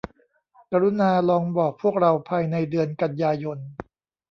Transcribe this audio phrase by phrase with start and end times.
[0.71, 3.57] กรุณาลองบอกพวกเราภายในเดือนกันยายน